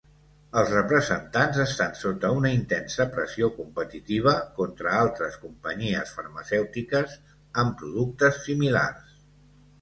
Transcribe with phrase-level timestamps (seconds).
[0.59, 7.15] Els representants estan sota una intensa pressió competitiva contra altres companyies farmacèutiques
[7.65, 9.15] amb productes similars.